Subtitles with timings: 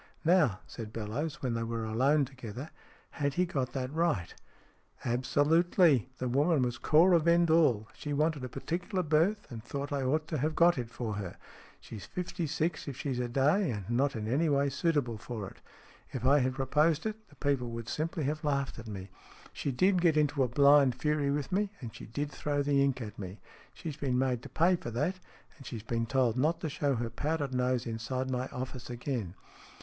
[0.25, 2.71] "Now," said Bellowes, when they were alone together."
[3.21, 4.33] Had he got that right?"
[5.05, 6.09] "Absolutely.
[6.17, 7.87] The woman was Cora Vendall.
[7.93, 11.37] She wanted a particular berth, and thought I ought to have got it for her.
[11.79, 15.57] She's fifty six if she's a day, and not in any way suitable for it.
[16.11, 19.11] If I had proposed it, the people would simply have laughed at me.
[19.53, 23.01] She did get into a blind fury with me, and she did throw the ink
[23.01, 23.39] at me.
[23.75, 25.19] She's been made to pay for that,
[25.57, 29.35] and she's been told not to show her powdered nose inside my office again.